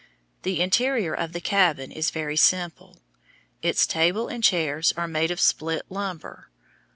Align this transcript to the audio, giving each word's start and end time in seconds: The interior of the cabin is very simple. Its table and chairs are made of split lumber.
The 0.41 0.61
interior 0.61 1.13
of 1.13 1.31
the 1.31 1.39
cabin 1.39 1.91
is 1.91 2.09
very 2.09 2.35
simple. 2.35 3.03
Its 3.61 3.85
table 3.85 4.29
and 4.29 4.43
chairs 4.43 4.91
are 4.97 5.07
made 5.07 5.29
of 5.29 5.39
split 5.39 5.83
lumber. 5.91 6.49